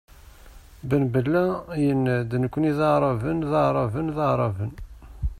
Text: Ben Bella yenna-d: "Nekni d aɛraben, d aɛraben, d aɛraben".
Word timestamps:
Ben 0.87 1.03
Bella 1.13 1.45
yenna-d: 1.83 2.31
"Nekni 2.41 2.71
d 2.77 2.79
aɛraben, 2.87 3.39
d 3.51 3.51
aɛraben, 3.61 4.07
d 4.15 4.17
aɛraben". 4.25 4.71